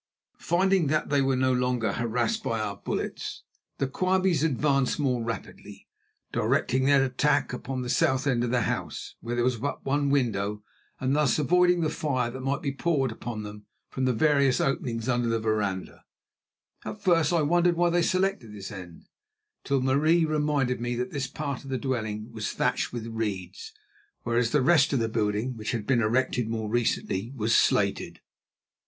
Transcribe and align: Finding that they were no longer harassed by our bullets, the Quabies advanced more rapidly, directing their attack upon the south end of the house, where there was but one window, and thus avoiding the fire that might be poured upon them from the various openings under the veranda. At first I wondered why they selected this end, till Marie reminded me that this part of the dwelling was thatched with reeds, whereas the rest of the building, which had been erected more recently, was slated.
Finding 0.39 0.87
that 0.87 1.09
they 1.11 1.21
were 1.21 1.35
no 1.35 1.53
longer 1.53 1.91
harassed 1.91 2.41
by 2.41 2.59
our 2.59 2.75
bullets, 2.75 3.43
the 3.77 3.85
Quabies 3.85 4.43
advanced 4.43 4.97
more 4.99 5.23
rapidly, 5.23 5.87
directing 6.31 6.85
their 6.85 7.05
attack 7.05 7.53
upon 7.53 7.83
the 7.83 7.87
south 7.89 8.25
end 8.25 8.43
of 8.43 8.49
the 8.49 8.63
house, 8.63 9.13
where 9.21 9.35
there 9.35 9.43
was 9.43 9.57
but 9.57 9.85
one 9.85 10.09
window, 10.09 10.63
and 10.99 11.15
thus 11.15 11.37
avoiding 11.37 11.81
the 11.81 11.89
fire 11.91 12.31
that 12.31 12.41
might 12.41 12.63
be 12.63 12.71
poured 12.71 13.11
upon 13.11 13.43
them 13.43 13.67
from 13.91 14.05
the 14.05 14.11
various 14.13 14.59
openings 14.59 15.07
under 15.07 15.29
the 15.29 15.39
veranda. 15.39 16.03
At 16.83 16.99
first 17.03 17.31
I 17.31 17.43
wondered 17.43 17.75
why 17.75 17.91
they 17.91 18.01
selected 18.01 18.55
this 18.55 18.71
end, 18.71 19.05
till 19.63 19.81
Marie 19.81 20.25
reminded 20.25 20.81
me 20.81 20.95
that 20.95 21.11
this 21.11 21.27
part 21.27 21.63
of 21.63 21.69
the 21.69 21.77
dwelling 21.77 22.31
was 22.31 22.51
thatched 22.53 22.91
with 22.91 23.05
reeds, 23.05 23.71
whereas 24.23 24.49
the 24.49 24.63
rest 24.63 24.93
of 24.93 24.99
the 24.99 25.09
building, 25.09 25.55
which 25.55 25.73
had 25.73 25.85
been 25.85 26.01
erected 26.01 26.49
more 26.49 26.71
recently, 26.71 27.31
was 27.35 27.55
slated. 27.55 28.19